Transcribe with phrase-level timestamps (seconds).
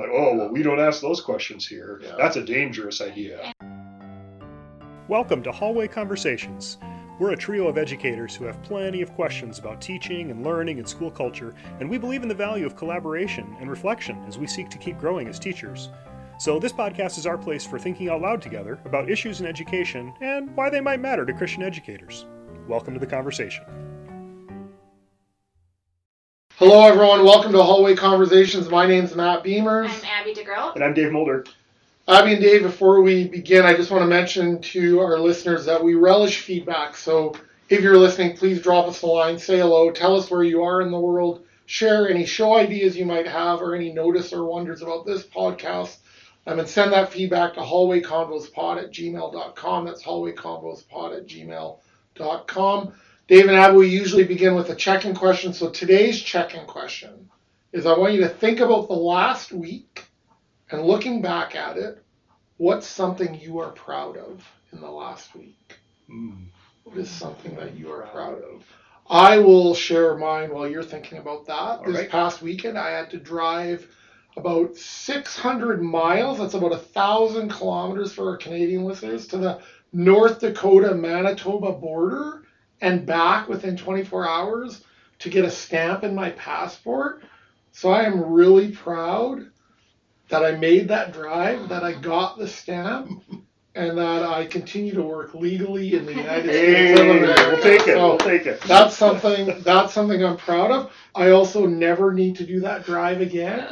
[0.00, 2.00] like, oh, well, we don't ask those questions here.
[2.02, 2.14] Yeah.
[2.16, 3.52] That's a dangerous idea.
[5.08, 6.78] Welcome to Hallway Conversations.
[7.18, 10.88] We're a trio of educators who have plenty of questions about teaching and learning and
[10.88, 14.70] school culture, and we believe in the value of collaboration and reflection as we seek
[14.70, 15.90] to keep growing as teachers.
[16.38, 20.14] So, this podcast is our place for thinking out loud together about issues in education
[20.22, 22.24] and why they might matter to Christian educators.
[22.66, 23.64] Welcome to the conversation.
[26.60, 27.24] Hello, everyone.
[27.24, 28.68] Welcome to Hallway Conversations.
[28.68, 29.88] My name's Matt Beimers.
[29.88, 30.74] I'm Abby De Groot.
[30.74, 31.46] And I'm Dave Mulder.
[32.06, 35.82] Abby and Dave, before we begin, I just want to mention to our listeners that
[35.82, 36.98] we relish feedback.
[36.98, 37.32] So
[37.70, 40.82] if you're listening, please drop us a line, say hello, tell us where you are
[40.82, 44.82] in the world, share any show ideas you might have or any notice or wonders
[44.82, 45.96] about this podcast.
[46.46, 49.86] Um, and send that feedback to hallwayconvospod at gmail.com.
[49.86, 52.92] That's hallwayconvospod at gmail.com.
[53.30, 55.52] Dave and Abby, we usually begin with a check-in question.
[55.52, 57.30] So today's check-in question
[57.72, 60.04] is I want you to think about the last week
[60.72, 62.02] and looking back at it,
[62.56, 65.76] what's something you are proud of in the last week?
[66.10, 66.46] Mm.
[66.82, 68.64] What is something that you are proud of?
[69.08, 71.54] I will share mine while you're thinking about that.
[71.54, 72.10] All this right.
[72.10, 73.86] past weekend, I had to drive
[74.36, 76.38] about 600 miles.
[76.38, 79.60] That's about a thousand kilometers for our Canadian listeners to the
[79.92, 82.42] North Dakota Manitoba border
[82.80, 84.84] and back within 24 hours
[85.20, 87.22] to get a stamp in my passport.
[87.72, 89.46] So I am really proud
[90.30, 93.10] that I made that drive, that I got the stamp,
[93.74, 97.50] and that I continue to work legally in the United Hey, States of America.
[97.50, 97.94] we'll take it.
[97.96, 98.60] So We'll take it.
[98.66, 99.62] that's something.
[99.62, 100.92] That's something I'm proud of.
[101.14, 103.66] I also never need to do that drive again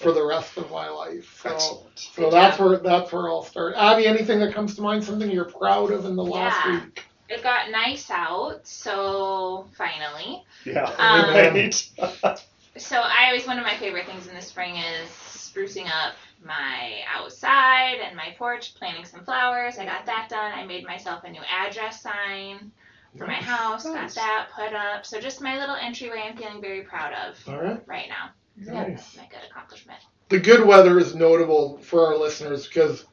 [0.00, 1.40] for the rest of my life.
[1.42, 1.98] So, Excellent.
[1.98, 3.74] so that's where that's where I'll start.
[3.76, 5.04] Abby, anything that comes to mind?
[5.04, 6.80] Something you're proud of in the last Yeah.
[6.80, 7.04] week?
[7.34, 10.44] It got nice out, so finally.
[10.64, 10.84] Yeah.
[10.98, 12.44] Um, right.
[12.76, 17.00] So I always one of my favorite things in the spring is sprucing up my
[17.12, 19.78] outside and my porch, planting some flowers.
[19.78, 20.52] I got that done.
[20.52, 22.72] I made myself a new address sign
[23.16, 23.84] for my house.
[23.84, 24.14] nice.
[24.14, 25.06] Got that put up.
[25.06, 26.22] So just my little entryway.
[26.28, 27.80] I'm feeling very proud of All right.
[27.86, 28.30] right now.
[28.60, 28.88] Yeah, Nice.
[29.02, 30.00] that's my good accomplishment.
[30.28, 33.04] The good weather is notable for our listeners because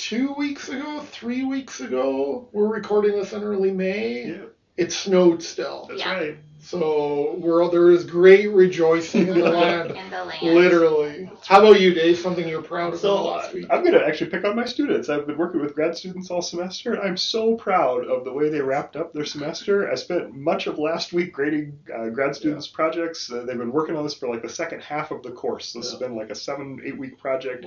[0.00, 4.28] two weeks ago, three weeks ago, we're recording this in early May.
[4.30, 4.36] Yeah,
[4.78, 5.86] It snowed still.
[5.90, 6.12] that's Yeah.
[6.14, 6.38] right.
[6.62, 9.90] So we're, there is great rejoicing in the land.
[9.92, 10.42] In the land.
[10.42, 11.30] Literally.
[11.46, 12.18] How about you, Dave?
[12.18, 13.66] Something you're proud of in the So last week?
[13.70, 15.08] I'm going to actually pick on my students.
[15.10, 17.00] I've been working with grad students all semester.
[17.02, 19.90] I'm so proud of the way they wrapped up their semester.
[19.90, 23.30] I spent much of last week grading uh, grad students' projects.
[23.32, 25.72] Uh, they've been working on this for like the second half of the course.
[25.74, 27.66] This has been like a seven, eight week project.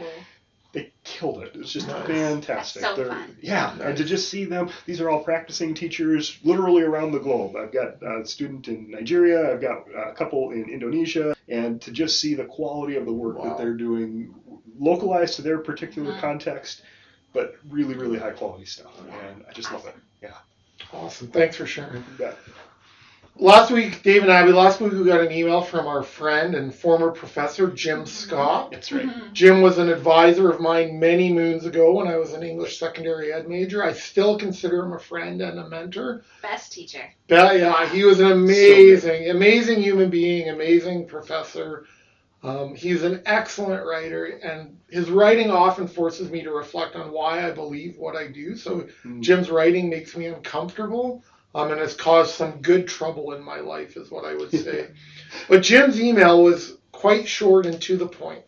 [0.73, 1.51] They killed it.
[1.55, 2.07] It's just Nice.
[2.07, 2.81] fantastic.
[2.81, 3.37] That's so They're- fun.
[3.41, 7.55] Yeah, and to just see them, these are all practicing teachers literally around the globe.
[7.55, 12.19] I've got a student in Nigeria, I've got a couple in Indonesia, and to just
[12.19, 13.49] see the quality of the work Wow.
[13.49, 14.33] that they're doing,
[14.79, 16.81] localized to their particular context,
[17.33, 18.99] but really, really high quality stuff.
[18.99, 19.95] And I just love it.
[20.23, 20.33] Yeah.
[20.91, 21.27] Awesome.
[21.27, 21.97] Thanks for sharing.
[21.97, 22.37] You bet.
[23.35, 26.73] Last week, Dave and Abby, last week we got an email from our friend and
[26.73, 28.69] former professor, Jim Scott.
[28.71, 29.07] That's right.
[29.07, 29.33] Mhm.
[29.33, 33.33] Jim was an advisor of mine many moons ago when I was an English secondary
[33.33, 33.83] ed major.
[33.83, 36.21] I still consider him a friend and a mentor.
[36.43, 37.11] Best teacher.
[37.27, 41.85] But yeah, he was an amazing, amazing human being, amazing professor.
[42.43, 47.47] Um, he's an excellent writer, and his writing often forces me to reflect on why
[47.47, 48.55] I believe what I do.
[48.55, 49.21] So Mm.
[49.21, 51.23] Jim's writing makes me uncomfortable,
[51.55, 54.87] um, and has caused some good trouble in my life, is what I would say.
[55.49, 58.45] but Jim's email was quite short and to the point.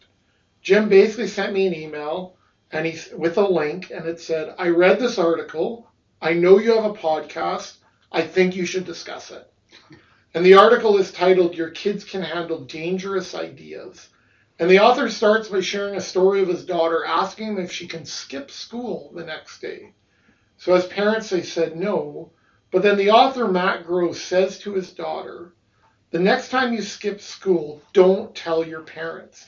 [0.62, 2.36] Jim basically sent me an email,
[2.72, 5.92] and he with a link, and it said, "I read this article.
[6.22, 7.78] I know you have a podcast.
[8.12, 9.52] I think you should discuss it."
[10.34, 14.10] And the article is titled "Your Kids Can Handle Dangerous Ideas."
[14.58, 17.88] And the author starts by sharing a story of his daughter asking him if she
[17.88, 19.94] can skip school the next day.
[20.58, 22.32] So as parents, they said no.
[22.72, 25.54] But then the author, Matt Gross, says to his daughter,
[26.12, 29.46] the next time you skip school, don't tell your parents.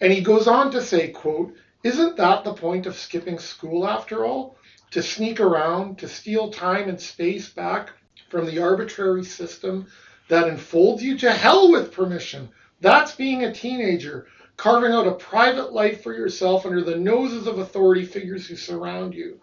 [0.00, 4.24] And he goes on to say, quote, isn't that the point of skipping school after
[4.24, 4.56] all?
[4.92, 7.90] To sneak around, to steal time and space back
[8.28, 9.86] from the arbitrary system
[10.28, 12.48] that enfolds you to hell with permission.
[12.80, 14.26] That's being a teenager,
[14.56, 19.14] carving out a private life for yourself under the noses of authority figures who surround
[19.14, 19.40] you.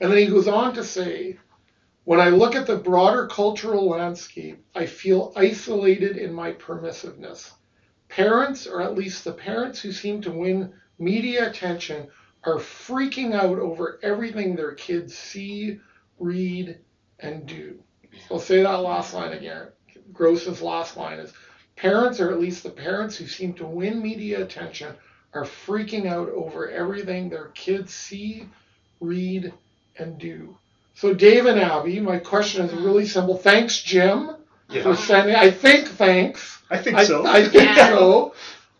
[0.00, 1.38] And then he goes on to say,
[2.04, 7.52] when I look at the broader cultural landscape, I feel isolated in my permissiveness.
[8.08, 12.08] Parents, or at least the parents who seem to win media attention,
[12.44, 15.78] are freaking out over everything their kids see,
[16.18, 16.78] read,
[17.20, 17.78] and do.
[18.30, 19.68] I'll say that last line again.
[20.12, 21.32] Gross's last line is
[21.76, 24.94] Parents, or at least the parents who seem to win media attention,
[25.34, 28.48] are freaking out over everything their kids see,
[29.00, 29.52] read,
[29.98, 30.56] and do.
[30.94, 33.36] So, Dave and Abby, my question is really simple.
[33.36, 34.30] Thanks, Jim,
[34.70, 34.82] Yeah.
[34.82, 35.34] for sending.
[35.34, 36.62] I think thanks.
[36.70, 37.26] I think I, so.
[37.26, 37.88] I think Yeah.
[37.88, 38.34] so.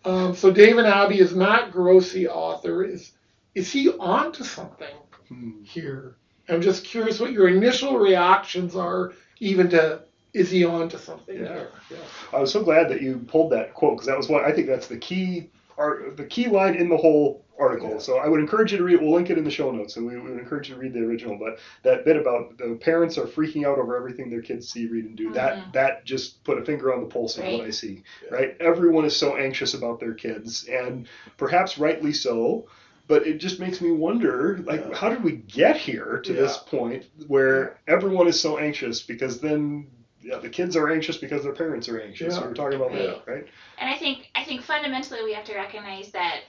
[0.05, 2.85] Um, so, Dave and Abby is Matt the author.
[2.85, 3.13] Is
[3.55, 4.95] is he on to something
[5.29, 5.63] Hmm.
[5.63, 6.17] here?
[6.49, 11.39] I'm just curious what your initial reactions are, even to is he on to something
[11.39, 11.69] Yeah, here?
[11.91, 11.97] yeah.
[12.33, 14.67] I was so glad that you pulled that quote because that was what I think
[14.67, 17.91] that's the key art, the key line in the whole article.
[17.91, 17.99] Yeah.
[17.99, 19.01] So I would encourage you to read.
[19.01, 20.93] We'll link it in the show notes, and we, we would encourage you to read
[20.95, 21.39] the original.
[21.39, 25.05] But that bit about the parents are freaking out over everything their kids see, read,
[25.05, 25.31] and do.
[25.31, 25.35] Mhm.
[25.35, 28.03] That that just put a finger on the pulse of what I see.
[28.25, 28.35] Yeah.
[28.37, 28.57] Right?
[28.61, 32.67] Everyone is so anxious about their kids, and perhaps rightly so.
[33.09, 34.95] But it just makes me wonder, like, Yeah.
[34.95, 39.03] how did we get here to this point where everyone is so anxious?
[39.03, 39.89] Because then
[40.25, 42.37] yeah, the kids are anxious because their parents are anxious.
[42.37, 42.43] Yeah.
[42.43, 43.07] We were talking about Yeah.
[43.07, 43.45] that, right?
[43.79, 46.41] And I think I think fundamentally we have to recognize that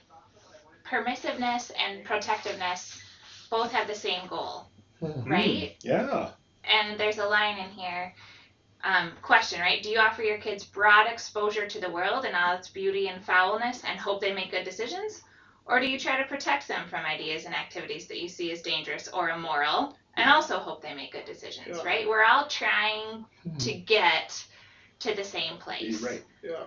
[0.84, 3.00] permissiveness and protectiveness
[3.50, 4.66] both have the same goal,
[5.00, 5.30] Mhm.
[5.30, 5.76] right?
[5.80, 6.30] Yeah.
[6.64, 8.12] And there's a line in here.
[8.82, 9.80] Um, question, right?
[9.80, 13.24] Do you offer your kids broad exposure to the world and all its beauty and
[13.24, 15.22] foulness and hope they make good decisions?
[15.64, 18.60] Or do you try to protect them from ideas and activities that you see as
[18.60, 21.84] dangerous or immoral and also hope they make good decisions, Yeah.
[21.84, 22.08] right?
[22.08, 23.58] We're all trying Mhm.
[23.64, 24.44] to get
[24.98, 26.24] to the same place, Right.
[26.42, 26.64] Yeah.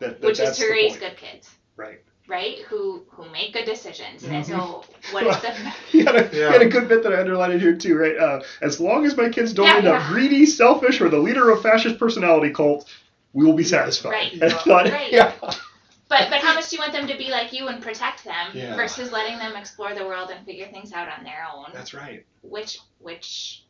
[0.00, 1.00] That, that, which is to raise point.
[1.00, 1.50] good kids.
[1.76, 2.00] Right.
[2.28, 2.58] right?
[2.68, 4.22] Who who make good decisions.
[4.24, 4.46] And Mhm.
[4.46, 6.52] so what is the You had, a, you Yeah.
[6.52, 8.16] had a good bit that I underlined in here too, right?
[8.16, 11.50] Uh, as long as my kids don't Yeah, end up greedy, selfish, or the leader
[11.50, 12.88] of fascist personality cult,
[13.32, 14.10] we will be satisfied.
[14.10, 14.32] Right.
[14.34, 15.12] And I thought, Right.
[15.12, 15.32] yeah.
[15.40, 18.50] but but how much do you want them to be like you and protect them
[18.54, 18.76] Yeah.
[18.76, 21.66] versus letting them explore the world and figure things out on their own?
[21.74, 22.24] That's right.
[22.42, 23.64] Which which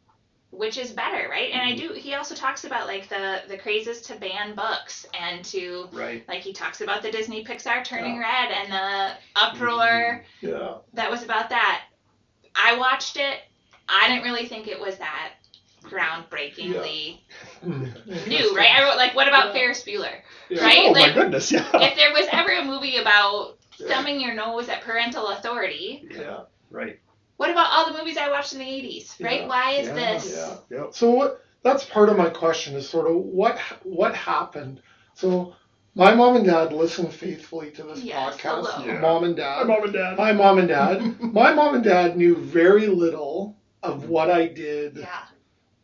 [0.50, 1.50] which is better, right?
[1.52, 5.44] And I do he also talks about like the the crazes to ban books and
[5.46, 6.26] to Right.
[6.28, 10.74] like he talks about the Disney Pixar turning red and the uproar Yeah.
[10.94, 11.82] that was about that.
[12.54, 13.38] I watched it.
[13.88, 15.34] I didn't really think it was that
[15.84, 17.18] groundbreakingly
[17.64, 18.26] Mm.
[18.26, 18.70] new, right?
[18.70, 19.52] I wrote like, what about Yeah.
[19.52, 20.20] Ferris Bueller?
[20.48, 20.64] Yeah.
[20.64, 20.78] Right?
[20.82, 21.64] Oh my goodness, yeah.
[21.74, 23.88] If there was ever a movie about Yeah.
[23.88, 26.40] thumbing your nose at parental authority, Yeah.
[26.70, 26.98] Right.
[27.36, 27.69] what about
[28.10, 29.40] movies I watched in the 80s, right?
[29.42, 29.46] Yeah.
[29.46, 29.94] Why is Yeah.
[29.94, 30.36] this?
[30.70, 30.78] Yeah.
[30.78, 30.94] Yep.
[30.94, 31.44] So what?
[31.62, 34.80] That's part of my question is sort of what what happened.
[35.14, 35.54] So
[35.94, 38.66] my mom and dad listen faithfully to this Yes, podcast.
[38.66, 38.86] hello.
[38.86, 39.00] Yeah.
[39.00, 39.66] Mom and Hi, dad.
[39.66, 40.18] mom and dad.
[40.18, 41.20] Hi, mom and dad.
[41.34, 45.06] my mom and dad knew very little of what I did, Yeah.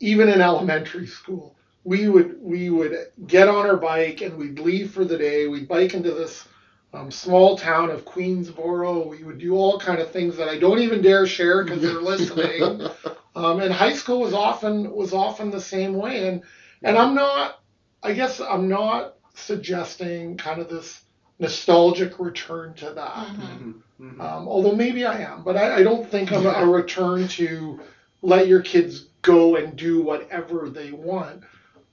[0.00, 1.54] even in elementary school.
[1.84, 2.96] We would we would
[3.26, 5.46] get on our bike and we'd leave for the day.
[5.46, 6.48] We'd bike into this
[6.96, 9.06] um, small town of Queensborough.
[9.08, 11.92] We would do all kind of things that I don't even dare share because they're
[12.00, 12.88] listening.
[13.34, 16.28] Um, and high school was often was often the same way.
[16.28, 16.42] And
[16.82, 17.60] and I'm not.
[18.02, 21.02] I guess I'm not suggesting kind of this
[21.38, 23.14] nostalgic return to that.
[23.14, 23.38] Mhm.
[23.38, 23.74] Mhm.
[24.00, 24.20] Mhm.
[24.20, 27.80] Um, although maybe I am, but I, I don't think I'm a, a return to
[28.22, 31.42] let your kids go and do whatever they want.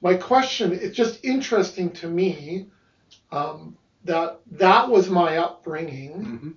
[0.01, 2.67] My question, it's just interesting to me
[3.31, 6.53] um, that that was my upbringing, Mhm.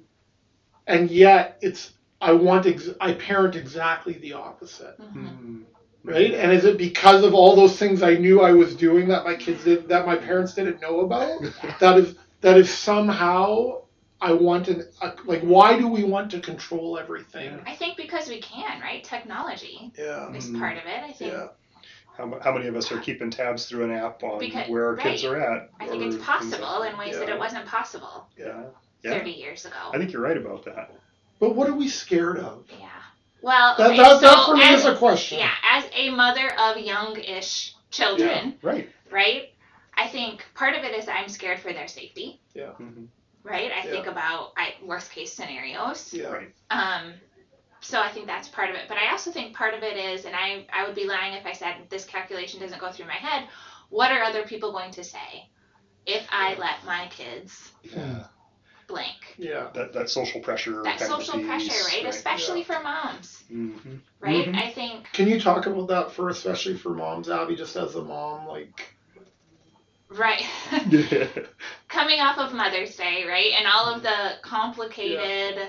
[0.86, 5.24] and yet it's I want ex- I parent exactly the opposite, Mhm.
[5.24, 5.62] Mhm.
[6.04, 6.32] right?
[6.34, 9.34] And is it because of all those things I knew I was doing that my
[9.34, 11.40] kids did that my parents didn't know about?
[11.80, 13.80] that is that is somehow
[14.20, 17.60] I want an a, like why do we want to control everything?
[17.66, 19.04] I think because we can, right?
[19.04, 20.32] Technology Yeah.
[20.34, 21.02] is part of it.
[21.04, 21.48] I think Yeah.
[22.16, 24.96] How, how many of us are keeping tabs through an app on Because- where our
[24.96, 25.70] kids are at?
[25.78, 28.62] I think it's possible like in ways that it wasn't possible Yeah.
[29.02, 29.18] Yeah.
[29.18, 29.76] 30 years ago.
[29.92, 30.92] I think you're right about that.
[31.38, 32.64] But what are we scared of?
[32.78, 32.88] yeah.
[33.42, 35.38] Well, That, okay, that, that for me as, is a question.
[35.38, 38.90] yeah, as a mother of young-ish children, Right.
[39.10, 39.52] right?
[39.94, 43.06] I think part of it is I'm scared for their safety, Mhm.
[43.44, 43.70] right?
[43.70, 43.90] I Yeah.
[43.90, 46.12] think about I, worst case scenarios.
[46.12, 46.28] Yeah.
[46.28, 46.52] Right.
[46.70, 47.12] Um,
[47.86, 48.82] so I think that's part of it.
[48.88, 51.46] But I also think part of it is, and I, I would be lying if
[51.46, 53.48] I said this calculation doesn't go through my head.
[53.90, 55.48] What are other people going to say
[56.04, 58.24] if I let my kids Yeah.
[58.88, 59.36] blank?
[59.38, 59.68] Yeah.
[59.74, 60.82] That that social pressure.
[60.82, 62.06] That social pressure, right?
[62.06, 64.00] Especially for moms, Mhm.
[64.18, 64.46] right?
[64.48, 64.56] Mhm.
[64.56, 68.02] I think, Can you talk about that for especially for moms, Abby, just as a
[68.02, 68.96] mom, like
[70.08, 70.44] right.
[70.90, 71.28] Yeah.
[71.88, 75.60] coming off of Mother's Day, right, and all of the complicated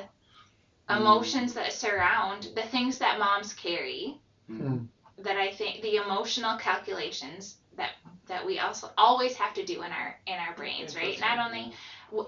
[0.89, 4.17] emotions that surround the things that moms carry,
[4.50, 4.88] Mhm.
[5.20, 7.91] that I think the emotional calculations that
[8.27, 11.20] that we also always have to do in our in our brains, right?
[11.20, 11.72] Not only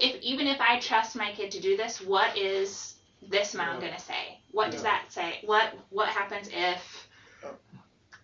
[0.00, 3.80] if even if I trust my kid to do this, what is this mom Yeah.
[3.80, 4.38] gonna say?
[4.50, 5.38] What does that say?
[5.42, 7.08] What what happens if
[7.42, 7.50] Yeah.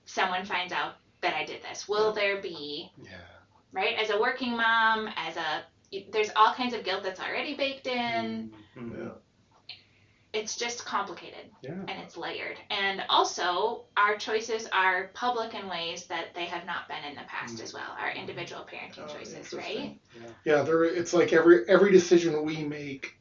[0.06, 1.88] someone finds out that I did this?
[1.88, 3.18] Will there be Yeah.
[3.72, 3.94] right?
[3.98, 5.64] As a working mom, as a
[6.10, 8.50] there's all kinds of guilt that's already baked in.
[8.76, 9.00] Mm-hmm.
[9.00, 9.12] Yeah.
[10.36, 11.72] It's just complicated Yeah.
[11.72, 12.58] and it's layered.
[12.70, 17.22] And also, our choices are public in ways that they have not been in the
[17.26, 17.62] past Mm.
[17.62, 17.96] as well.
[17.98, 19.98] Our individual parenting Oh, choices, interesting.
[20.18, 20.32] right?
[20.44, 20.84] Yeah, there.
[20.84, 23.16] It's like every every decision we make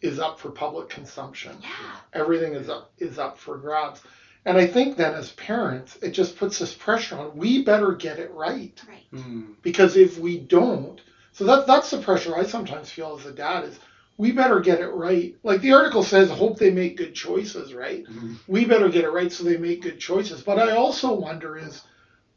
[0.00, 1.56] is up for public consumption.
[1.60, 1.68] Yeah.
[2.12, 4.00] Everything is up is up for grabs.
[4.44, 7.36] And I think then as parents, it just puts this pressure on.
[7.36, 9.06] We better get it right Right.
[9.12, 9.54] Mm.
[9.62, 11.00] because if we don't,
[11.32, 13.78] so that that's the pressure I sometimes feel as a dad is
[14.22, 15.34] we better get it right.
[15.42, 18.04] Like the article says, hope they make good choices, right?
[18.06, 18.36] Mhm.
[18.46, 20.42] We better get it right so they make good choices.
[20.42, 21.82] But I also wonder is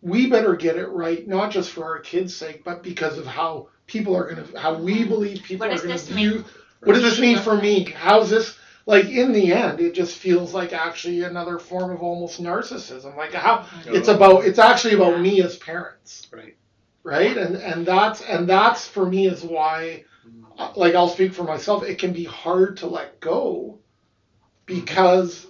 [0.02, 3.68] we better get it right not just for our kids' sake, but because of how
[3.86, 6.32] people are going to how we believe people What are going to view.
[6.32, 6.46] mean
[6.84, 7.84] What does this mean for me?
[7.96, 8.58] How's this?
[8.88, 13.16] Like in the end, it just feels like actually another form of almost narcissism.
[13.16, 14.16] Like how it's Oh.
[14.16, 16.56] about it's actually about me as parents, Right.
[17.04, 17.38] right?
[17.38, 20.04] And and that's and that's for me is why,
[20.76, 21.84] like I'll speak for myself.
[21.84, 23.80] It can be hard to let go
[24.66, 25.48] because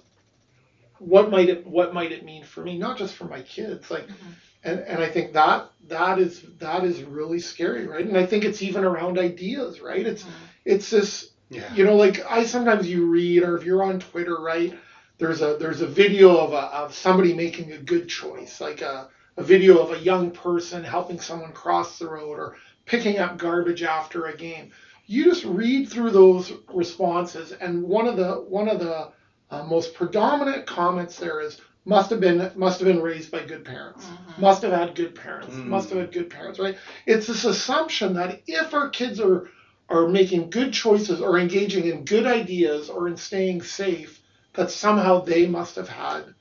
[0.98, 2.76] what might it what might it mean for me?
[2.76, 4.06] Not just for my kids, like.
[4.08, 4.34] Mhm.
[4.64, 8.04] And, and I think that that is that is really scary, right?
[8.04, 10.04] And I think it's even around ideas, right?
[10.04, 10.28] It's Mhm.
[10.64, 11.72] it's this Yeah.
[11.72, 14.72] you know like i sometimes you read or if you're on twitter right
[15.18, 19.06] there's a there's a video of a, of somebody making a good choice like a,
[19.36, 22.52] a video of a young person helping someone cross the road or
[22.86, 24.70] picking up garbage after a game
[25.06, 29.10] you just read through those responses and one of the one of the
[29.50, 33.64] uh, most predominant comments there is must have been must have been raised by good
[33.64, 34.38] parents Mhm.
[34.38, 35.66] must have had good parents Mm.
[35.66, 36.76] must have had good parents right
[37.06, 39.48] it's this assumption that if our kids are
[39.88, 44.20] are making good choices or engaging in good ideas or in staying safe
[44.54, 46.34] that somehow they must have had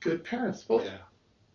[0.00, 0.98] good parents well Yeah.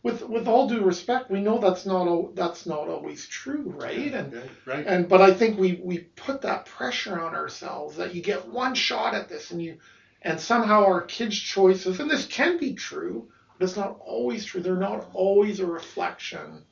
[0.03, 4.13] With with all due respect we know that's not al- that's not always true right
[4.13, 4.49] and Right.
[4.65, 4.85] Right.
[4.87, 8.73] and but I think we we put that pressure on ourselves that you get one
[8.75, 9.77] shot at this and you
[10.23, 13.27] and somehow our kids' choices and this can be true,
[13.57, 14.61] but it's not always true.
[14.61, 16.63] They're not always a reflection.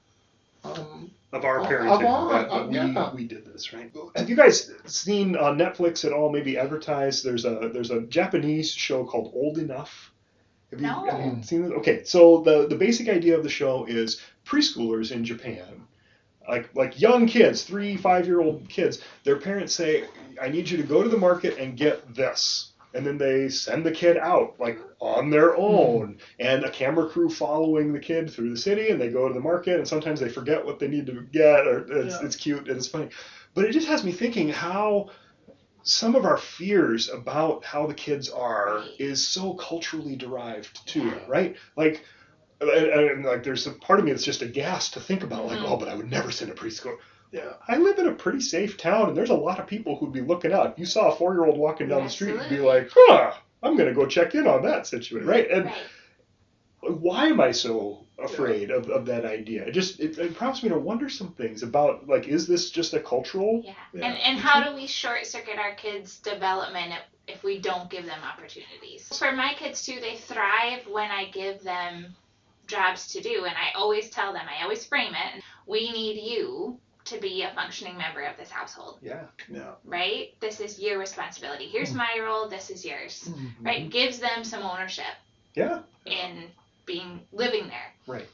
[0.63, 1.99] Um, of our parenting.
[1.99, 3.13] of our- that of- we, yeah.
[3.15, 3.91] we did this, right?
[4.15, 6.31] Have you guys seen on Netflix at all?
[6.31, 7.23] Maybe advertised.
[7.23, 10.08] There's a there's a Japanese show called Old Enough.
[10.71, 11.05] Have you, No.
[11.05, 11.71] have you seen it?
[11.71, 15.87] Okay, so the the basic idea of the show is preschoolers in Japan,
[16.47, 19.01] like like young kids, three five year old kids.
[19.23, 20.03] Their parents say,
[20.41, 23.85] "I need you to go to the market and get this." And then they send
[23.85, 25.61] the kid out like on their hmm.
[25.61, 29.33] own, and a camera crew following the kid through the city, and they go to
[29.33, 32.25] the market, and sometimes they forget what they need to get, or it's, Yeah.
[32.25, 33.09] it's cute and it's funny.
[33.53, 35.09] But it just has me thinking how
[35.83, 41.55] some of our fears about how the kids are is so culturally derived too, right?
[41.75, 42.03] Like,
[42.61, 45.69] and, like there's a part of me that's just aghast to think about, like, Mhm.
[45.69, 46.97] oh, but I would never send a preschool.
[47.31, 50.11] yeah, I live in a pretty safe town, and there's a lot of people who'd
[50.11, 50.71] be looking out.
[50.71, 53.33] If you saw a four year old walking down the street, you'd be like, huh,
[53.61, 55.49] I'm going to go check in on that situation, right?
[55.49, 55.75] And Right.
[56.81, 59.65] why am I so afraid of, of that idea?
[59.65, 62.93] It just it, it prompts me to wonder some things about like, is this just
[62.93, 63.61] a cultural?
[63.63, 63.73] Yeah.
[63.93, 64.05] Yeah.
[64.05, 66.93] And and how do we short circuit our kids' development
[67.27, 69.07] if, if we don't give them opportunities?
[69.17, 72.15] For my kids too, they thrive when I give them
[72.67, 76.77] jobs to do and I always tell them, I always frame it, we need you
[77.05, 79.23] to be a functioning member of this household, Yeah.
[79.51, 79.71] yeah.
[79.83, 80.39] right?
[80.39, 81.65] This is your responsibility.
[81.65, 83.27] Here's my role, this is yours.
[83.27, 83.65] Mm-hmm.
[83.65, 83.89] Right?
[83.89, 85.05] Gives them some ownership
[85.55, 85.79] Yeah.
[86.05, 86.51] in
[86.89, 87.93] being living there.
[88.07, 88.27] Right.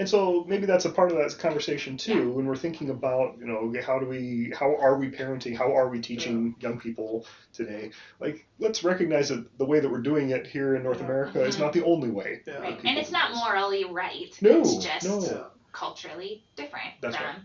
[0.00, 3.46] And so maybe that's a part of that conversation too, when we're thinking about, you
[3.46, 7.90] know, how do we, how are we parenting, how are we teaching young people today?
[8.20, 11.04] Like, let's recognize that the way that we're doing it here in North Yeah.
[11.06, 11.60] America is Mhm.
[11.60, 12.42] not the only way.
[12.46, 12.58] Yeah.
[12.60, 12.78] Right.
[12.84, 14.32] And it's not morally right.
[14.40, 15.46] No, it's just no.
[15.72, 17.36] Culturally different That's from right.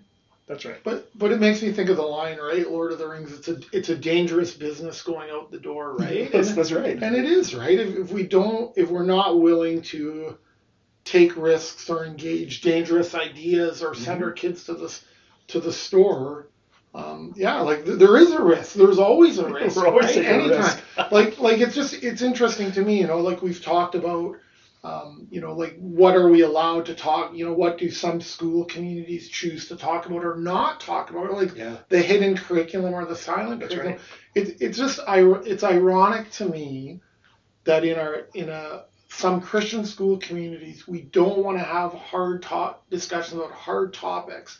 [0.45, 0.77] That's right.
[0.83, 2.69] But but it makes me think of the line, right?
[2.69, 3.31] Lord of the Rings.
[3.33, 6.31] It's a it's a dangerous business going out the door, right?
[6.33, 7.01] that's, And- that's right.
[7.01, 7.79] And it is, right?
[7.79, 10.37] If, if we don't, if we're not willing to
[11.03, 14.25] take risks or engage dangerous ideas or send Mhm.
[14.25, 14.99] our kids to the
[15.47, 16.47] to the store,
[16.95, 18.75] um, yeah, like th- there is a risk.
[18.75, 19.75] There's always a risk.
[19.75, 20.25] We're always right?
[20.25, 20.49] Anytime.
[20.61, 20.79] risk.
[21.11, 24.35] like like it's just it's interesting to me, you know, like we've talked about.
[24.85, 27.33] Um, you know, like what are we allowed to talk?
[27.33, 31.31] You know, what do some school communities choose to talk about or not talk about?
[31.31, 31.77] Like Yeah.
[31.87, 33.99] the hidden curriculum or the silent That's curriculum.
[34.35, 34.47] right.
[34.49, 36.99] It, it's just it's ironic to me
[37.63, 42.41] that in our in a some Christian school communities we don't want to have hard
[42.43, 44.59] talk discussions about hard topics,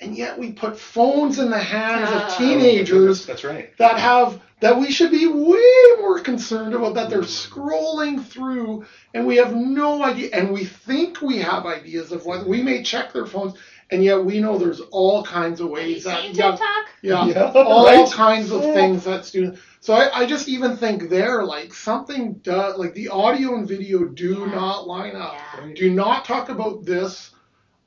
[0.00, 3.76] and yet we put phones in the hands of teenagers That's right.
[3.78, 9.26] that have that we should be way more concerned about that they're scrolling through and
[9.26, 13.12] we have no idea and we think we have ideas of what we may check
[13.12, 13.54] their phones
[13.90, 16.58] and yet we know there's all kinds of ways that you seen young,
[17.02, 18.10] yeah, Yeah, all right.
[18.12, 18.74] kinds of Yeah.
[18.74, 19.60] things that students.
[19.80, 24.04] So I, I just even think there, like something does, like the audio and video
[24.04, 24.54] do Yeah.
[24.54, 25.34] not line up.
[25.58, 25.70] Yeah.
[25.74, 27.30] Do not talk about this,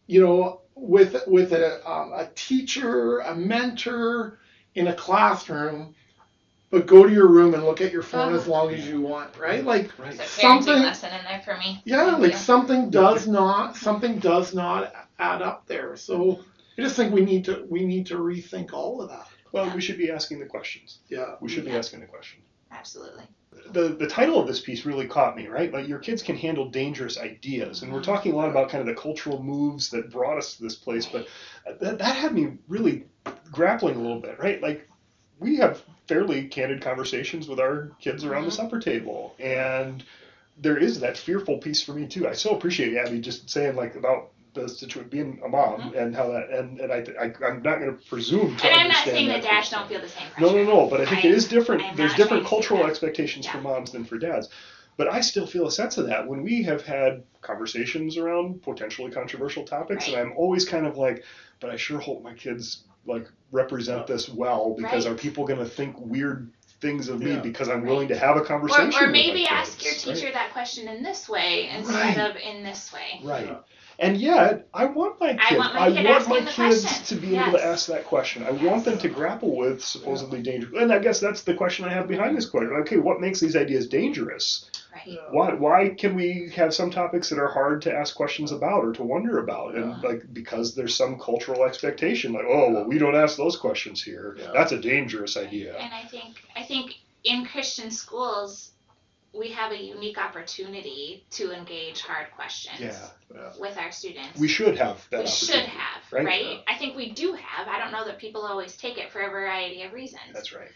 [0.07, 4.39] you know, with with a um, a teacher, a mentor
[4.73, 5.93] in a classroom,
[6.69, 8.37] but go to your room and look at your phone Oh.
[8.37, 9.63] as long as you want, right?
[9.63, 10.15] Like Right.
[10.15, 11.81] There's a Something- lesson in there for me.
[11.85, 12.37] yeah, Thank like you.
[12.37, 15.97] something does not something does not add up there.
[15.97, 16.39] So
[16.77, 19.27] I just think we need to we need to rethink all of that.
[19.51, 20.99] Well, we should be asking the questions.
[21.09, 21.35] Yeah.
[21.41, 22.43] We should be asking the questions.
[22.71, 23.23] Absolutely.
[23.73, 25.73] the the title of this piece really caught me, right?
[25.73, 28.87] Like your kids can handle dangerous ideas, and we're talking a lot about kind of
[28.95, 31.27] the cultural moves that brought us to this place, but
[31.65, 33.03] that, that had me really
[33.51, 34.61] grappling a little bit, right?
[34.61, 34.87] Like
[35.39, 38.55] we have fairly candid conversations with our kids around the Mhm.
[38.55, 40.01] supper table, and
[40.57, 42.27] there is that fearful piece for me too.
[42.29, 45.97] I so appreciate Abby just saying like about the situation being a mom mm-hmm.
[45.97, 48.87] and how that and and I, I I'm not going to presume to And I'm
[48.87, 50.53] not understand saying that that dads don't feel the same pressure.
[50.55, 50.87] No, no, no.
[50.89, 51.83] But I think it is different.
[51.95, 52.89] There's different trying to say cultural that.
[52.89, 54.49] expectations for moms than for dads.
[54.97, 59.09] But I still feel a sense of that when we have had conversations around potentially
[59.09, 61.23] controversial topics, and I'm always kind of like,
[61.59, 65.13] but I sure hope my kids like represent this well because Right.
[65.13, 68.41] are people going to think weird things of me because I'm willing to have a
[68.41, 68.93] conversation?
[68.93, 70.19] Or, or with maybe my ask kids, your right?
[70.21, 72.29] teacher that question in this way instead Right.
[72.29, 73.21] of in this way.
[73.23, 73.57] Right.
[73.99, 75.57] And yet, I want my I kids.
[75.59, 77.05] want my kid asking the kids question.
[77.19, 78.43] to be able to ask that question.
[78.43, 80.81] I want them to grapple with supposedly dangerous.
[80.81, 82.71] And I guess that's the question I have behind this question.
[82.81, 84.69] Okay, what makes these ideas dangerous?
[84.93, 85.17] Right.
[85.29, 85.53] Why?
[85.53, 89.03] Why can we have some topics that are hard to ask questions about or to
[89.03, 89.75] wonder about?
[89.75, 89.99] And Yeah.
[90.09, 94.35] like because there's some cultural expectation, like oh well, we don't ask those questions here.
[94.37, 94.51] Yeah.
[94.53, 95.77] That's a dangerous idea.
[95.77, 98.70] And I think I think in Christian schools
[99.33, 104.37] we have a unique opportunity to engage hard questions Yeah, with our students.
[104.39, 105.21] we should have that.
[105.21, 106.25] We should have, right?
[106.25, 106.57] right?
[106.67, 107.67] I think we do have.
[107.67, 110.21] I don't know that people always take it for a variety of reasons.
[110.33, 110.69] That's right.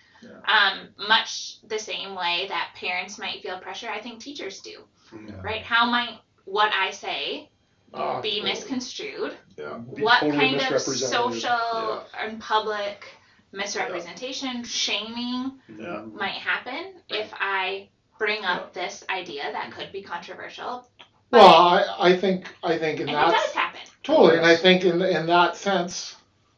[0.47, 4.83] Um, much the same way that parents might feel pressure, I think teachers do,
[5.13, 5.41] Yeah.
[5.43, 5.61] right?
[5.61, 7.49] How might what I say
[7.93, 8.51] Ah, be totally.
[8.51, 9.37] misconstrued?
[9.57, 9.77] Yeah.
[9.93, 11.09] Be what totally kind of misrepresented.
[11.41, 13.05] social and public
[13.51, 16.01] misrepresentation, shaming Yeah.
[16.11, 20.87] might happen if I bring up this idea that could be controversial?
[21.31, 23.81] Well, I, I think I think in and it that does happen.
[24.03, 26.15] totally, and I think in in that sense,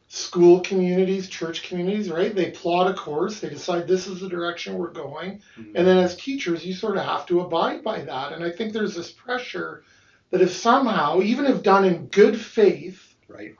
[0.08, 2.34] school communities, church communities, right?
[2.34, 5.72] They plot a course, they decide this is the direction we're going, Mhm.
[5.74, 8.32] and then as teachers, you sort of have to abide by that.
[8.32, 9.82] And I think there's this pressure
[10.30, 13.54] that if somehow, even if done in good faith, Right.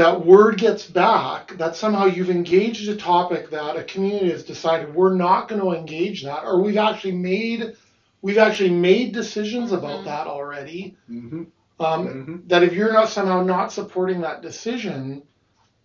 [0.00, 4.94] That word gets back, that somehow you've engaged a topic that a community has decided
[4.94, 7.76] we're not going to engage that, or we've actually made
[8.22, 10.04] we've actually made decisions about Mhm.
[10.04, 10.96] that already.
[11.10, 11.42] Mm-hmm.
[11.86, 12.36] Um, Mm-hmm.
[12.48, 15.22] that if you're not somehow not supporting that decision,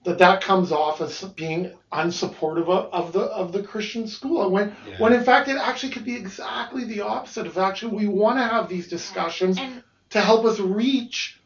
[0.05, 4.49] that that comes off as being unsupportive of, of the of the Christian school.
[4.49, 4.95] When Yeah.
[5.01, 7.47] when in fact it actually could be exactly the opposite.
[7.47, 11.41] If actually we want to have these discussions And to help us reach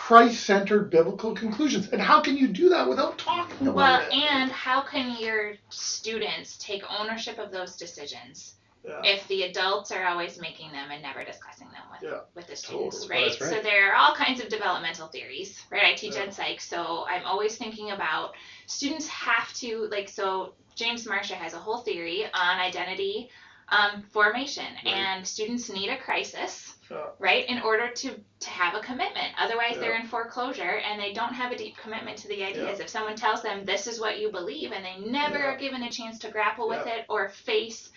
[0.00, 1.88] Christ-centered biblical conclusions.
[1.90, 4.12] And how can you do that without talking about well, it?
[4.14, 9.02] and how can your students take ownership of those decisions Yeah.
[9.04, 12.56] if the adults are always making them and never discussing them with Yeah, with the
[12.56, 13.24] students, totally.
[13.24, 13.40] right?
[13.40, 13.50] Right.
[13.50, 15.84] So there are all kinds of developmental theories, right?
[15.84, 16.22] I teach Yeah.
[16.22, 18.32] ed psych, so I'm always thinking about
[18.66, 23.30] students have to like so James Marcia has a whole theory on identity
[23.68, 24.94] um, formation, Right.
[24.94, 27.06] and students need a crisis, Yeah.
[27.18, 29.28] right, in order to to have a commitment.
[29.38, 32.80] Otherwise, they're in foreclosure and they don't have a deep commitment to the ideas.
[32.80, 35.44] If someone tells them this is what you believe, and they never Yeah.
[35.52, 36.94] are given a chance to grapple with Yeah.
[36.96, 37.90] it or face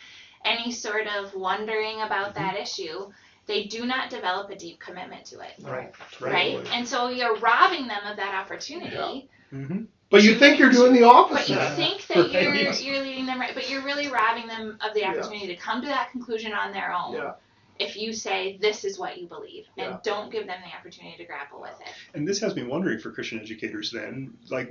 [0.45, 2.43] any sort of wondering about Mm-hmm.
[2.43, 3.11] that issue,
[3.47, 5.53] they do not develop a deep commitment to it.
[5.61, 5.91] Right.
[6.19, 6.51] Right?
[6.57, 6.69] Totally.
[6.75, 9.29] And so you're robbing them of that opportunity.
[9.51, 9.57] Yeah.
[9.59, 9.83] Mm-hmm.
[10.09, 11.55] But you think you're doing the opposite.
[11.55, 11.81] But opposite.
[11.81, 11.93] you Yeah.
[11.97, 12.43] think that Right.
[12.43, 12.83] you're Yes.
[12.83, 15.11] you're leading them right, but you're really robbing them of the Yeah.
[15.11, 17.13] opportunity to come to that conclusion on their own.
[17.13, 17.33] Yeah.
[17.79, 19.99] If you say this is what you believe and Yeah.
[20.03, 21.93] don't give them the opportunity to grapple with it.
[22.13, 24.69] And this has me wondering for Christian educators then, like,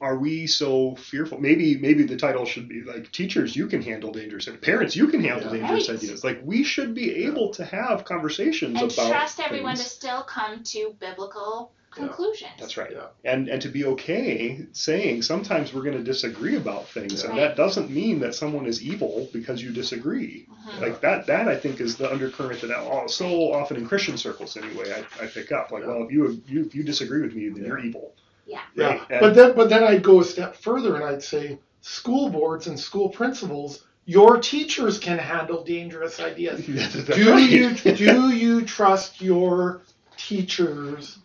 [0.00, 1.40] are we so fearful?
[1.40, 5.08] Maybe, maybe the title should be like, teachers, you can handle dangerous, and parents, you
[5.08, 5.60] can handle Yeah.
[5.62, 5.98] dangerous Right.
[5.98, 6.24] ideas.
[6.24, 10.62] Like, we should be able to have conversations And about trust everyone to still come
[10.64, 11.81] to biblical Yeah.
[11.92, 12.50] Conclusions.
[12.58, 12.90] That's right.
[12.92, 13.06] Yeah.
[13.24, 17.40] And and to be okay saying sometimes we're going to disagree about things, and Right.
[17.40, 20.46] that doesn't mean that someone is evil because you disagree.
[20.50, 20.80] Mhm.
[20.80, 24.56] Like that, that I think is the undercurrent that all, so often in Christian circles
[24.56, 25.70] anyway, I, I pick up.
[25.70, 25.88] Like, Yeah.
[25.88, 27.68] well, if you, you if you disagree with me, then Yeah.
[27.68, 28.14] you're evil.
[28.46, 28.60] Yeah.
[28.74, 29.00] Yeah, Right.
[29.10, 32.66] And- but then but then I'd go a step further and I'd say school boards
[32.66, 36.64] and school principals, your teachers can handle dangerous ideas.
[36.66, 39.82] Do you do you trust your
[40.16, 41.18] teachers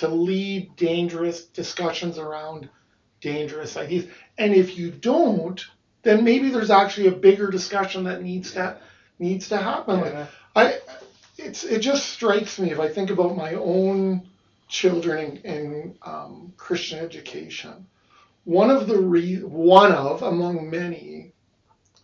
[0.00, 2.68] to lead dangerous discussions around
[3.20, 4.06] dangerous ideas.
[4.38, 5.64] And if you don't,
[6.02, 8.78] then maybe there's actually a bigger discussion that needs to
[9.18, 10.00] needs to happen.
[10.00, 10.26] Yeah.
[10.56, 10.78] I
[11.36, 14.26] it's it just strikes me if I think about my own
[14.68, 17.86] children in, in um, Christian education.
[18.44, 21.32] One of the re- one of among many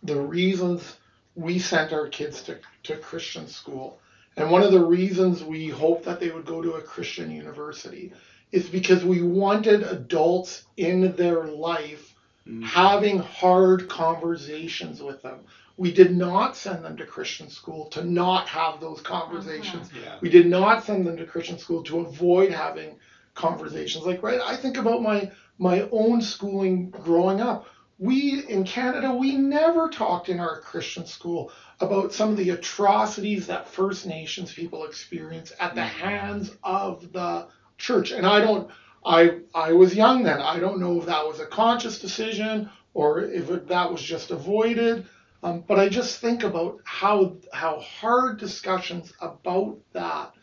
[0.03, 0.97] the reasons
[1.35, 3.99] we sent our kids to, to Christian school
[4.37, 8.13] and one of the reasons we hoped that they would go to a Christian university
[8.51, 12.13] is because we wanted adults in their life
[12.47, 12.61] mm-hmm.
[12.61, 15.39] having hard conversations with them.
[15.75, 19.89] We did not send them to Christian school to not have those conversations.
[19.89, 20.03] Mm-hmm.
[20.03, 20.17] Yeah.
[20.21, 22.97] We did not send them to Christian school to avoid having
[23.33, 24.05] conversations.
[24.05, 27.67] Like, right, I think about my my own schooling growing up.
[27.99, 33.47] We in Canada, we never talked in our Christian school about some of the atrocities
[33.47, 36.07] that First Nations people experience at the mm-hmm.
[36.07, 38.11] hands of the church.
[38.11, 38.69] And I don't,
[39.03, 40.41] I, I was young then.
[40.41, 44.31] I don't know if that was a conscious decision or if it, that was just
[44.31, 45.05] avoided.
[45.43, 50.33] Um, but I just think about how how hard discussions about that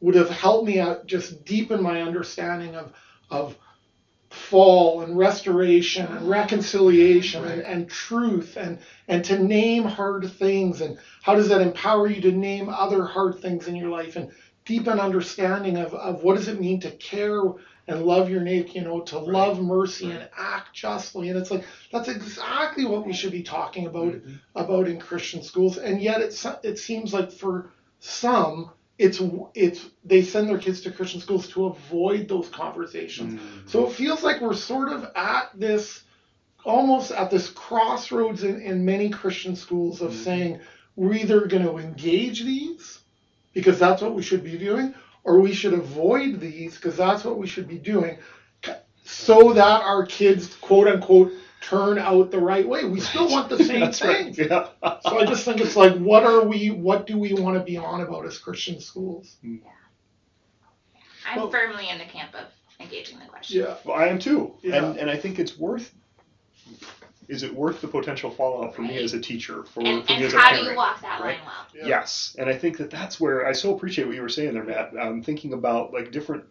[0.00, 2.92] would have helped me out just deepen my understanding of
[3.30, 3.58] of
[4.48, 10.98] fall and restoration and reconciliation and, and truth and and to name hard things and
[11.22, 14.30] how does that empower you to name other hard things in your life and
[14.64, 17.42] deepen understanding of, of what does it mean to care
[17.88, 19.26] and love your neighbor, you know, to right.
[19.26, 20.20] love mercy right.
[20.20, 21.30] and act justly.
[21.30, 24.34] And it's like that's exactly what we should be talking about mm-hmm.
[24.54, 25.78] about in Christian schools.
[25.78, 29.22] And yet it it seems like for some it's
[29.54, 33.34] it's they send their kids to Christian schools to avoid those conversations.
[33.34, 33.68] Mm-hmm.
[33.68, 36.02] So it feels like we're sort of at this
[36.64, 40.22] almost at this crossroads in, in many Christian schools of mm-hmm.
[40.22, 40.60] saying
[40.96, 42.98] we're either going to engage these
[43.54, 47.38] because that's what we should be doing, or we should avoid these because that's what
[47.38, 48.18] we should be doing
[49.08, 51.32] so that our kids quote unquote
[51.68, 52.84] turn out the right way.
[52.84, 54.26] We still want the same thing.
[54.26, 54.38] Right.
[54.38, 54.68] Yeah.
[55.02, 56.70] so I just think it's like, what are we?
[56.70, 59.36] What do we want to be on about as Christian schools?
[59.42, 59.58] Yeah.
[61.28, 62.46] I'm well, firmly in the camp of
[62.80, 63.60] engaging the question.
[63.60, 64.76] Yeah, well, I am too, yeah.
[64.76, 65.92] and and I think it's worth.
[67.28, 68.92] Is it worth the potential fallout for right.
[68.92, 70.56] me as a teacher, for, and, for and me as a parent?
[70.56, 71.36] how do you walk that right?
[71.36, 71.66] line well?
[71.74, 71.86] Yeah.
[71.86, 74.64] Yes, and I think that that's where I so appreciate what you were saying there,
[74.64, 74.96] Matt.
[74.98, 76.44] Um, thinking about like different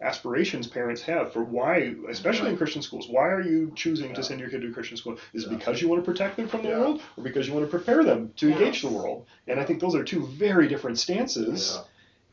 [0.00, 4.16] aspirations parents have for why, especially in Christian schools, why are you choosing yeah.
[4.16, 5.18] to send your kid to a Christian school?
[5.32, 5.58] Is it yeah.
[5.58, 6.78] because you want to protect them from the yeah.
[6.78, 9.26] world, or because you want to prepare them to engage the world?
[9.46, 11.78] And I think those are two very different stances.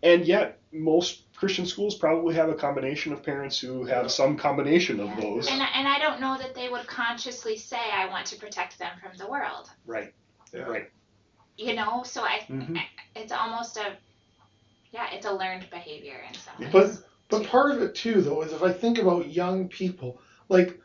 [0.03, 4.99] And yet, most Christian schools probably have a combination of parents who have some combination
[4.99, 5.47] of those.
[5.47, 8.91] And, and I don't know that they would consciously say, I want to protect them
[9.01, 9.69] from the world.
[9.85, 10.13] Right.
[10.53, 10.89] Right.
[11.57, 12.77] You know, so I, mm-hmm.
[13.15, 13.95] it's almost a,
[14.91, 16.71] yeah, it's a learned behavior in some ways.
[16.71, 20.79] But but part of it too, though, is if I think about young people, like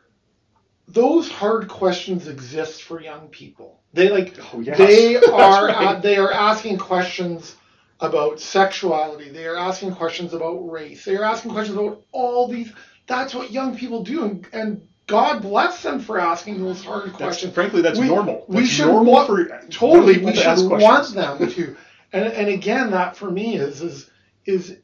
[0.87, 3.81] those hard questions exist for young people.
[3.93, 4.77] They like oh, yes.
[4.77, 5.75] they are right.
[5.75, 7.55] uh, they are asking questions
[7.99, 9.29] about sexuality.
[9.29, 11.03] They are asking questions about race.
[11.05, 12.71] They are asking questions about all these.
[13.05, 17.17] That's what young people do, and, and God bless them for asking those hard that's,
[17.17, 17.53] questions.
[17.53, 18.45] Frankly, that's we, normal.
[18.47, 20.17] That's we should normal want, for, totally.
[20.17, 21.75] We should want them to.
[22.13, 24.09] And and again, that for me is is
[24.45, 24.77] is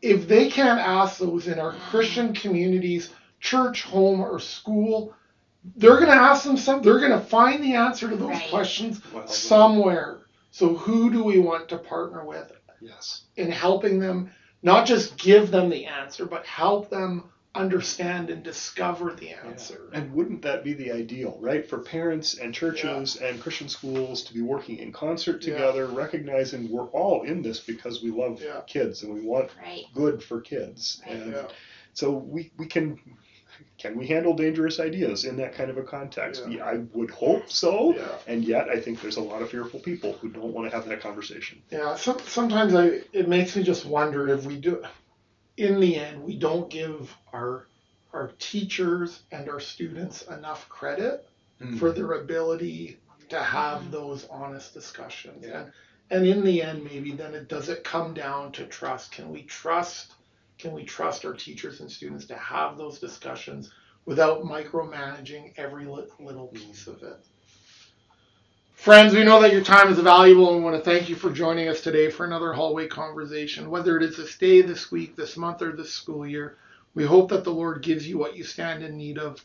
[0.00, 5.14] if they can't ask those in our Christian communities, church, home, or school,
[5.76, 6.82] they're going to ask them some.
[6.82, 8.50] They're going to find the answer to those right.
[8.50, 10.20] questions well, somewhere.
[10.50, 12.52] So who do we want to partner with?
[12.80, 13.22] Yes.
[13.36, 14.30] In helping them,
[14.62, 19.88] not just give them the answer, but help them understand and discover the answer.
[19.92, 19.98] Yeah.
[19.98, 21.68] And wouldn't that be the ideal, right?
[21.68, 23.28] For parents and churches yeah.
[23.28, 25.96] and Christian schools to be working in concert together, yeah.
[25.96, 29.84] recognizing we're all in this because we love kids and we want right.
[29.94, 31.02] good for kids.
[31.06, 31.16] Right.
[31.16, 31.46] And
[31.92, 32.98] so we, we can
[33.78, 36.44] can we handle dangerous ideas in that kind of a context?
[36.48, 36.64] Yeah.
[36.64, 37.94] I would hope so.
[37.94, 38.08] Yeah.
[38.26, 40.88] And yet, I think there's a lot of fearful people who don't want to have
[40.88, 41.62] that conversation.
[41.70, 41.96] Yeah.
[41.96, 44.82] So, sometimes I it makes me just wonder if we do
[45.56, 47.66] in the end, we don't give our
[48.12, 51.26] our teachers and our students enough credit
[51.60, 51.78] mm-hmm.
[51.78, 52.98] for their ability
[53.30, 55.46] to have those honest discussions.
[55.46, 55.62] Yeah.
[55.62, 55.72] And
[56.12, 59.12] and in the end, maybe then it does it come down to trust.
[59.12, 60.12] Can we trust?
[60.58, 63.72] Can we trust our teachers and students to have those discussions
[64.04, 67.24] without micromanaging every little piece of it?
[68.82, 71.30] Friends, we know that your time is valuable and we want to thank you for
[71.30, 73.70] joining us today for another hallway conversation.
[73.70, 76.56] Whether it is this day, this week, this month, or this school year,
[76.92, 79.40] we hope that the Lord gives you what you stand in need of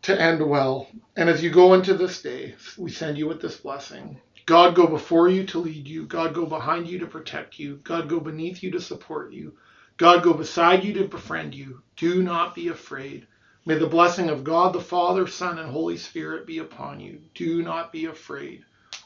[0.00, 0.88] to end well.
[1.16, 4.18] And as you go into this day, we send you with this blessing.
[4.46, 6.06] God go before you to lead you.
[6.06, 7.76] God go behind you to protect you.
[7.84, 9.52] God go beneath you to support you.
[9.98, 11.82] God go beside you to befriend you.
[11.96, 13.26] Do not be afraid.
[13.66, 17.20] May the blessing of God the Father, Son, and Holy Spirit be upon you.
[17.34, 18.62] Do not be afraid.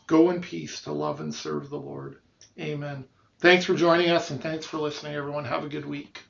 [0.08, 2.16] Go in peace to love and serve the Lord.
[2.58, 3.04] Amen.
[3.38, 5.44] Thanks for joining us and thanks for listening, everyone.
[5.44, 6.24] Have a good week.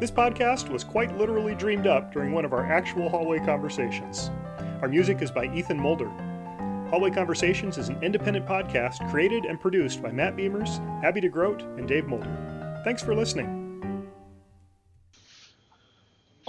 [0.00, 4.30] This podcast was quite literally dreamed up during one of our actual hallway conversations.
[4.80, 6.10] Our music is by Ethan Mulder.
[6.90, 11.62] Hallway Conversations is an independent podcast created and produced by Matt Beimers, Abby De Groot,
[11.62, 12.80] and Dave Mulder.
[12.84, 13.55] Thanks for listening.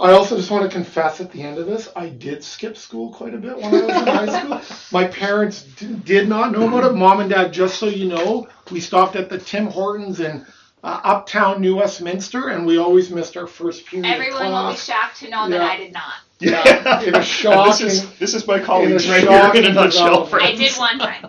[0.08, 3.12] I also just want to confess at the end of this, I did skip school
[3.12, 4.76] quite a bit when I was in high school.
[4.92, 6.94] My parents d- did not know about it.
[6.96, 10.46] Mom and dad, just so you know, we stopped at the Tim Hortons in
[10.84, 14.76] uh, Uptown New Westminster, and we always missed our first period Everyone of will be
[14.78, 15.58] shocked to know Yeah.
[15.58, 16.14] that I did not.
[16.40, 19.20] Yeah, in a this shocking, is this is my in colleagues a right
[19.54, 20.42] here in a nutshell, development.
[20.44, 21.26] I did one time.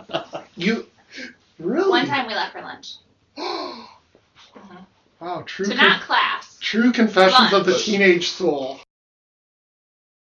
[0.56, 0.86] you
[1.58, 2.94] really One time we left for lunch.
[5.20, 6.49] wow, true, So con- not class.
[6.60, 8.80] True confessions of the teenage soul.